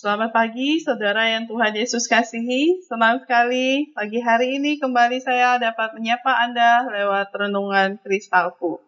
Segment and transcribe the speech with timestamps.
[0.00, 2.80] Selamat pagi, saudara yang Tuhan Yesus kasihi.
[2.88, 8.80] Senang sekali pagi hari ini kembali saya dapat menyapa Anda lewat renungan kristalku.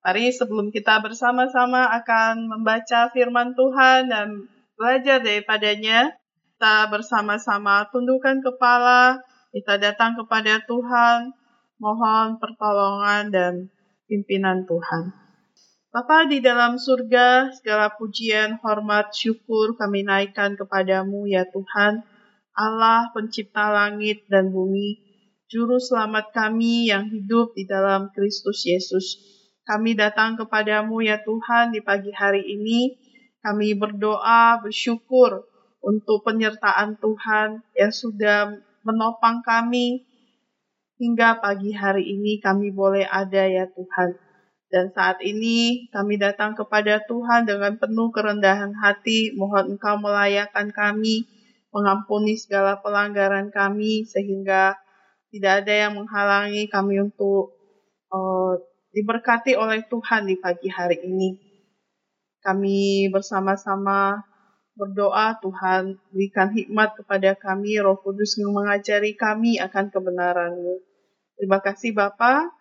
[0.00, 4.48] Mari sebelum kita bersama-sama akan membaca firman Tuhan dan
[4.80, 6.16] belajar daripadanya,
[6.56, 9.20] kita bersama-sama tundukkan kepala,
[9.52, 11.36] kita datang kepada Tuhan,
[11.76, 13.52] mohon pertolongan dan
[14.08, 15.25] pimpinan Tuhan.
[15.96, 22.04] Bapa di dalam surga, segala pujian, hormat, syukur kami naikkan kepadamu ya Tuhan,
[22.52, 25.00] Allah pencipta langit dan bumi,
[25.48, 29.16] Juru selamat kami yang hidup di dalam Kristus Yesus.
[29.64, 32.92] Kami datang kepadamu ya Tuhan di pagi hari ini,
[33.40, 35.48] kami berdoa, bersyukur
[35.80, 38.52] untuk penyertaan Tuhan yang sudah
[38.84, 40.04] menopang kami
[41.00, 44.35] hingga pagi hari ini kami boleh ada ya Tuhan.
[44.66, 51.22] Dan saat ini kami datang kepada Tuhan dengan penuh kerendahan hati, mohon Engkau melayakkan kami,
[51.70, 54.74] mengampuni segala pelanggaran kami, sehingga
[55.30, 57.54] tidak ada yang menghalangi kami untuk
[58.10, 58.58] uh,
[58.90, 61.36] diberkati oleh Tuhan di pagi hari ini.
[62.42, 64.22] Kami bersama-sama
[64.76, 70.74] berdoa Tuhan berikan hikmat kepada kami, Roh Kudus yang mengajari kami akan kebenaran-Mu.
[71.36, 72.55] Terima kasih Bapak.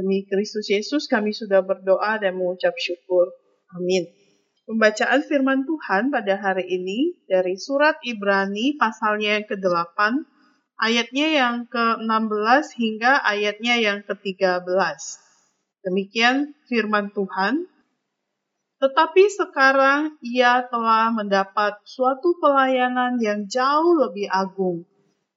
[0.00, 3.28] Demi Kristus Yesus kami sudah berdoa dan mengucap syukur.
[3.76, 4.08] Amin.
[4.64, 9.98] Pembacaan firman Tuhan pada hari ini dari surat Ibrani pasalnya yang ke-8,
[10.80, 14.64] ayatnya yang ke-16 hingga ayatnya yang ke-13.
[15.84, 17.68] Demikian firman Tuhan.
[18.80, 24.88] Tetapi sekarang ia telah mendapat suatu pelayanan yang jauh lebih agung,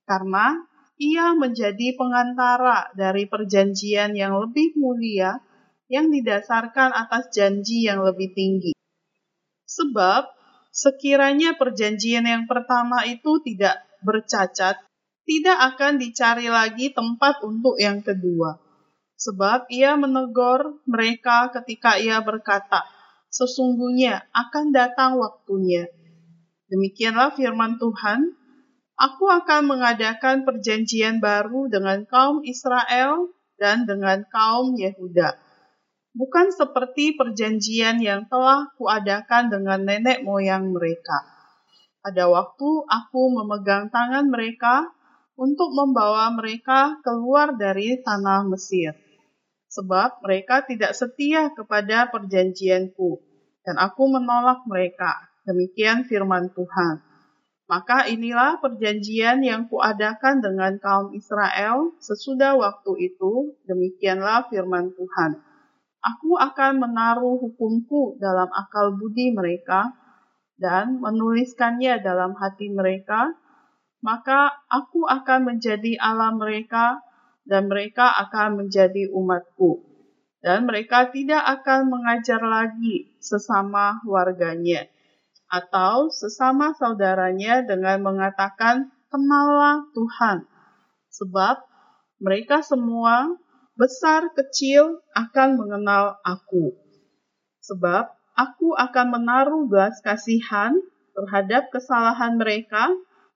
[0.07, 0.63] karena
[1.03, 5.43] ia menjadi pengantara dari perjanjian yang lebih mulia
[5.91, 8.71] yang didasarkan atas janji yang lebih tinggi.
[9.67, 10.31] Sebab
[10.71, 14.79] sekiranya perjanjian yang pertama itu tidak bercacat,
[15.27, 18.59] tidak akan dicari lagi tempat untuk yang kedua.
[19.19, 22.83] Sebab ia menegur mereka ketika ia berkata,
[23.31, 25.87] sesungguhnya akan datang waktunya.
[26.67, 28.33] Demikianlah firman Tuhan,
[29.03, 35.35] Aku akan mengadakan perjanjian baru dengan kaum Israel dan dengan kaum Yehuda.
[36.15, 41.19] Bukan seperti perjanjian yang telah kuadakan dengan nenek moyang mereka.
[41.99, 44.87] Pada waktu aku memegang tangan mereka
[45.35, 48.95] untuk membawa mereka keluar dari tanah Mesir.
[49.67, 53.19] Sebab mereka tidak setia kepada perjanjianku,
[53.67, 55.27] dan aku menolak mereka.
[55.43, 57.12] Demikian firman Tuhan.
[57.73, 65.41] Maka inilah perjanjian yang kuadakan dengan kaum Israel sesudah waktu itu, demikianlah firman Tuhan.
[65.97, 69.89] Aku akan menaruh hukumku dalam akal budi mereka
[70.53, 73.33] dan menuliskannya dalam hati mereka,
[74.05, 77.01] maka aku akan menjadi Allah mereka
[77.41, 79.81] dan mereka akan menjadi umatku.
[80.45, 84.93] Dan mereka tidak akan mengajar lagi sesama warganya
[85.53, 90.49] atau sesama saudaranya dengan mengatakan, "Kenallah Tuhan."
[91.13, 91.61] Sebab
[92.17, 93.29] mereka semua
[93.77, 96.73] besar kecil akan mengenal aku.
[97.61, 100.73] Sebab aku akan menaruh belas kasihan
[101.13, 102.89] terhadap kesalahan mereka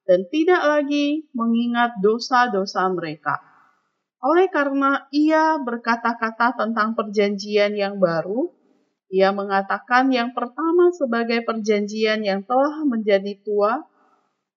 [0.10, 3.38] dan tidak lagi mengingat dosa-dosa mereka.
[4.18, 8.50] Oleh karena ia berkata-kata tentang perjanjian yang baru,
[9.08, 13.88] ia mengatakan yang pertama sebagai perjanjian yang telah menjadi tua,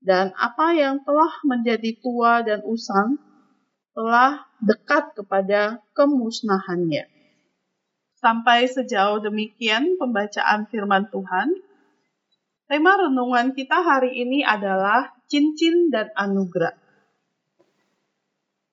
[0.00, 3.20] dan apa yang telah menjadi tua dan usang
[3.92, 7.04] telah dekat kepada kemusnahannya.
[8.16, 11.48] Sampai sejauh demikian pembacaan firman Tuhan.
[12.68, 16.76] Tema renungan kita hari ini adalah cincin dan anugerah.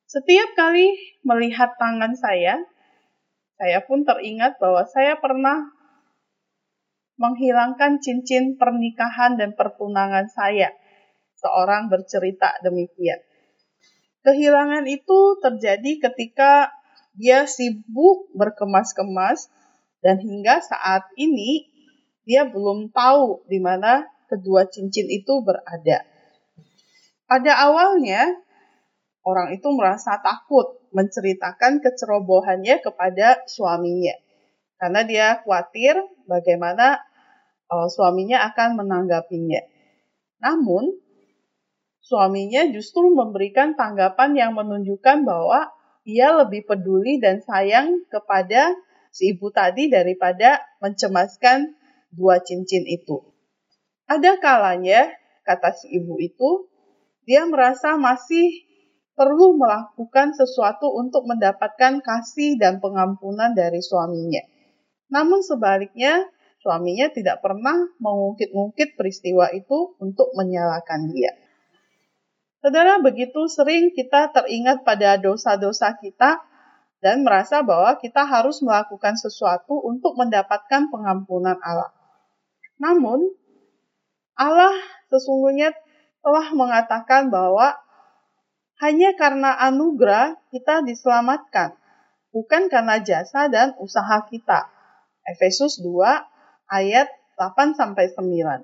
[0.08, 2.62] Setiap kali melihat tangan saya,
[3.57, 5.73] saya pun teringat bahwa saya pernah
[7.18, 10.70] menghilangkan cincin pernikahan dan pertunangan saya.
[11.37, 13.17] Seorang bercerita demikian.
[14.22, 16.70] Kehilangan itu terjadi ketika
[17.17, 19.49] dia sibuk berkemas-kemas
[20.05, 21.66] dan hingga saat ini
[22.26, 26.05] dia belum tahu di mana kedua cincin itu berada.
[27.28, 28.23] Pada awalnya,
[29.26, 34.16] orang itu merasa takut menceritakan kecerobohannya kepada suaminya.
[34.78, 35.97] Karena dia khawatir
[36.29, 37.01] bagaimana
[37.72, 39.61] uh, suaminya akan menanggapinya.
[40.43, 40.93] Namun,
[42.03, 45.73] suaminya justru memberikan tanggapan yang menunjukkan bahwa
[46.07, 48.72] ia lebih peduli dan sayang kepada
[49.11, 51.73] si ibu tadi daripada mencemaskan
[52.13, 53.28] dua cincin itu.
[54.07, 55.11] Ada kalanya
[55.43, 56.72] kata si ibu itu,
[57.28, 58.66] dia merasa masih
[59.17, 64.46] perlu melakukan sesuatu untuk mendapatkan kasih dan pengampunan dari suaminya.
[65.09, 66.29] Namun sebaliknya,
[66.61, 71.34] suaminya tidak pernah mengungkit-ungkit peristiwa itu untuk menyalahkan dia.
[72.61, 76.46] Saudara, begitu sering kita teringat pada dosa-dosa kita
[77.02, 81.90] dan merasa bahwa kita harus melakukan sesuatu untuk mendapatkan pengampunan Allah.
[82.78, 83.34] Namun,
[84.37, 84.78] Allah
[85.09, 85.73] sesungguhnya
[86.22, 87.78] telah mengatakan bahwa
[88.78, 91.74] hanya karena anugerah kita diselamatkan,
[92.29, 94.70] bukan karena jasa dan usaha kita.
[95.26, 96.06] Efesus 2
[96.70, 98.64] ayat 8 sampai 9.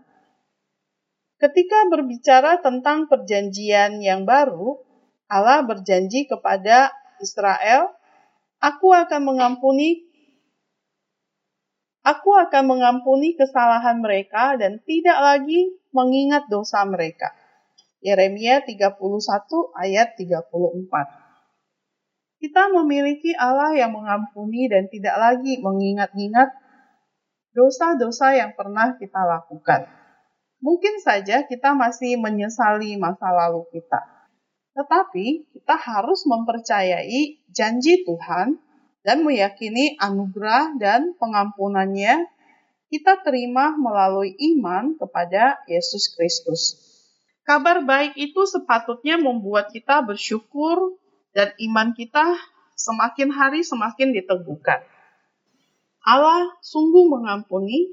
[1.42, 4.80] Ketika berbicara tentang perjanjian yang baru,
[5.28, 7.92] Allah berjanji kepada Israel,
[8.62, 10.14] "Aku akan mengampuni
[12.04, 17.32] Aku akan mengampuni kesalahan mereka dan tidak lagi mengingat dosa mereka."
[18.04, 19.00] Yeremia 31
[19.80, 20.44] ayat 34.
[22.44, 26.52] Kita memiliki Allah yang mengampuni dan tidak lagi mengingat-ingat
[27.56, 29.88] dosa-dosa yang pernah kita lakukan.
[30.60, 34.04] Mungkin saja kita masih menyesali masa lalu kita.
[34.76, 38.60] Tetapi kita harus mempercayai janji Tuhan
[39.08, 42.28] dan meyakini anugerah dan pengampunannya
[42.92, 46.83] kita terima melalui iman kepada Yesus Kristus.
[47.44, 50.96] Kabar baik itu sepatutnya membuat kita bersyukur
[51.36, 52.40] dan iman kita
[52.80, 54.80] semakin hari semakin diteguhkan.
[56.04, 57.92] Allah sungguh mengampuni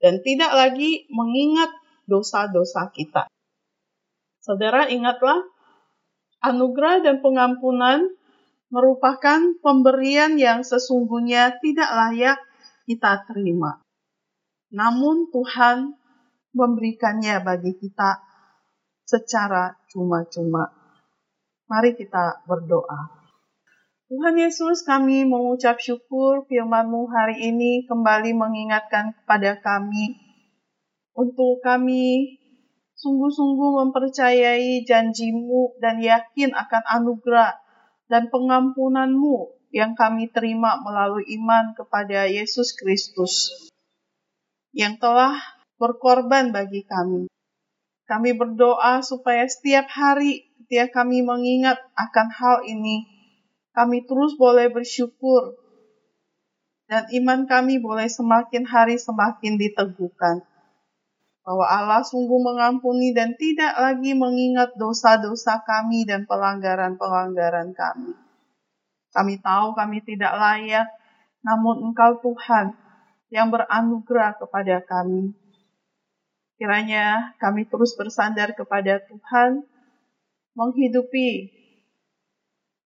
[0.00, 1.68] dan tidak lagi mengingat
[2.08, 3.28] dosa-dosa kita.
[4.40, 5.44] Saudara ingatlah,
[6.40, 8.06] anugerah dan pengampunan
[8.72, 12.38] merupakan pemberian yang sesungguhnya tidak layak
[12.88, 13.82] kita terima.
[14.72, 15.96] Namun Tuhan
[16.54, 18.35] memberikannya bagi kita
[19.06, 20.74] secara cuma-cuma.
[21.70, 23.26] Mari kita berdoa.
[24.06, 30.14] Tuhan Yesus, kami mengucap syukur firman-Mu hari ini kembali mengingatkan kepada kami
[31.16, 32.38] untuk kami
[32.94, 37.58] sungguh-sungguh mempercayai janjimu dan yakin akan anugerah
[38.06, 43.50] dan pengampunanmu yang kami terima melalui iman kepada Yesus Kristus
[44.70, 45.34] yang telah
[45.76, 47.26] berkorban bagi kami.
[48.06, 53.02] Kami berdoa supaya setiap hari ketika kami mengingat akan hal ini,
[53.74, 55.58] kami terus boleh bersyukur
[56.86, 60.46] dan iman kami boleh semakin hari semakin diteguhkan
[61.46, 68.18] bahwa Allah sungguh mengampuni dan tidak lagi mengingat dosa-dosa kami dan pelanggaran-pelanggaran kami.
[69.14, 70.90] Kami tahu kami tidak layak,
[71.46, 72.74] namun Engkau Tuhan
[73.30, 75.38] yang beranugerah kepada kami.
[76.56, 79.60] Kiranya kami terus bersandar kepada Tuhan,
[80.56, 81.52] menghidupi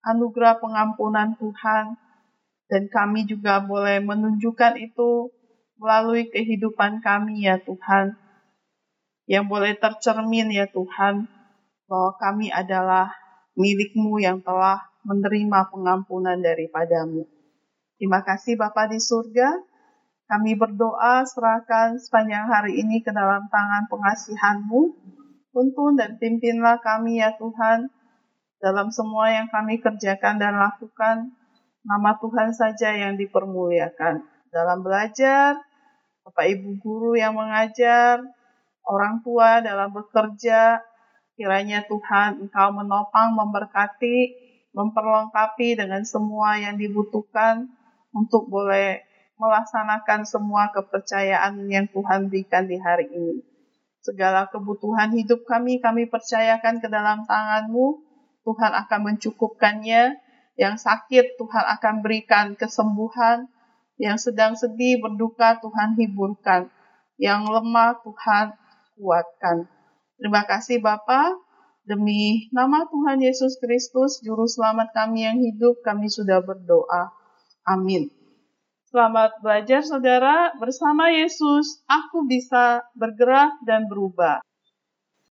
[0.02, 1.94] anugerah pengampunan Tuhan,
[2.66, 5.30] dan kami juga boleh menunjukkan itu
[5.78, 8.18] melalui kehidupan kami ya Tuhan
[9.30, 11.30] yang boleh tercermin ya Tuhan,
[11.86, 13.14] bahwa kami adalah
[13.54, 17.22] milikmu yang telah menerima pengampunan daripadamu.
[17.94, 19.54] Terima kasih Bapa di surga,
[20.30, 24.94] kami berdoa serahkan sepanjang hari ini ke dalam tangan pengasihanmu.
[25.50, 27.90] Tuntun dan pimpinlah kami ya Tuhan,
[28.62, 31.34] dalam semua yang kami kerjakan dan lakukan,
[31.82, 34.22] nama Tuhan saja yang dipermuliakan.
[34.54, 35.58] Dalam belajar,
[36.22, 38.22] Bapak Ibu Guru yang mengajar,
[38.86, 40.78] orang tua dalam bekerja.
[41.34, 44.18] Kiranya Tuhan Engkau menopang, memberkati,
[44.76, 47.66] memperlengkapi dengan semua yang dibutuhkan
[48.14, 49.09] untuk boleh
[49.40, 53.40] melaksanakan semua kepercayaan yang Tuhan berikan di hari ini.
[54.04, 58.04] Segala kebutuhan hidup kami, kami percayakan ke dalam tangan-Mu.
[58.44, 60.20] Tuhan akan mencukupkannya.
[60.60, 63.48] Yang sakit, Tuhan akan berikan kesembuhan.
[63.96, 66.68] Yang sedang sedih, berduka, Tuhan hiburkan.
[67.16, 68.56] Yang lemah, Tuhan
[69.00, 69.68] kuatkan.
[70.20, 71.32] Terima kasih Bapa,
[71.88, 77.08] demi nama Tuhan Yesus Kristus, Juru Selamat kami yang hidup, kami sudah berdoa.
[77.64, 78.19] Amin.
[78.90, 84.42] Selamat belajar saudara, bersama Yesus aku bisa bergerak dan berubah.